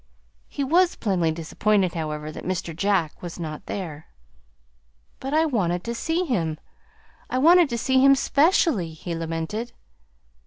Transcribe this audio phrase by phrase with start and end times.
[0.49, 2.75] He was plainly disappointed, however, that Mr.
[2.75, 4.07] Jack was not there.
[5.19, 6.59] "But I wanted to see him!
[7.29, 9.73] I wanted to see him 'specially," he lamented.